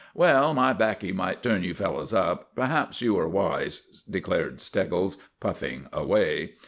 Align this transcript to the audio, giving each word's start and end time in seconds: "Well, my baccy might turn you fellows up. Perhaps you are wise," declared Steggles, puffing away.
"Well, 0.15 0.55
my 0.55 0.73
baccy 0.73 1.11
might 1.11 1.43
turn 1.43 1.61
you 1.63 1.75
fellows 1.75 2.11
up. 2.11 2.55
Perhaps 2.55 3.03
you 3.03 3.19
are 3.19 3.27
wise," 3.29 4.01
declared 4.09 4.59
Steggles, 4.59 5.17
puffing 5.39 5.89
away. 5.93 6.53